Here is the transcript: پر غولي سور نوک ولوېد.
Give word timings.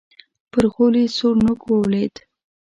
پر 0.51 0.63
غولي 0.73 1.05
سور 1.17 1.35
نوک 1.45 1.61
ولوېد. 1.65 2.13